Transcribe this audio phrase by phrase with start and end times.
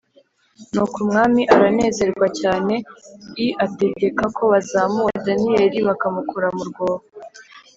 [0.73, 2.75] Nuko umwami aranezerwa cyane
[3.45, 7.05] i ategeka ko bazamura Daniyeli bakamukura murwobo